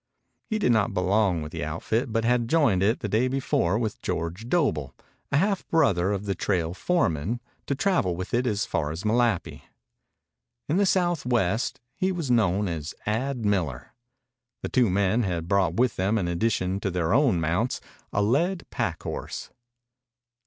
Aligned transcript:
He 0.49 0.57
did 0.57 0.71
not 0.71 0.95
belong 0.95 1.43
with 1.43 1.51
the 1.51 1.63
outfit, 1.63 2.11
but 2.11 2.25
had 2.25 2.47
joined 2.49 2.81
it 2.81 3.01
the 3.01 3.07
day 3.07 3.27
before 3.27 3.77
with 3.77 4.01
George 4.01 4.49
Doble, 4.49 4.95
a 5.31 5.37
half 5.37 5.63
brother 5.67 6.11
of 6.11 6.25
the 6.25 6.33
trail 6.33 6.73
foreman, 6.73 7.39
to 7.67 7.75
travel 7.75 8.15
with 8.15 8.33
it 8.33 8.47
as 8.47 8.65
far 8.65 8.89
as 8.89 9.05
Malapi. 9.05 9.61
In 10.67 10.77
the 10.77 10.87
Southwest 10.87 11.79
he 11.95 12.11
was 12.11 12.31
known 12.31 12.67
as 12.67 12.95
Ad 13.05 13.45
Miller. 13.45 13.93
The 14.63 14.69
two 14.69 14.89
men 14.89 15.21
had 15.21 15.47
brought 15.47 15.75
with 15.75 15.97
them 15.97 16.17
in 16.17 16.27
addition 16.27 16.79
to 16.79 16.89
their 16.89 17.13
own 17.13 17.39
mounts 17.39 17.79
a 18.11 18.23
led 18.23 18.65
pack 18.71 19.03
horse. 19.03 19.51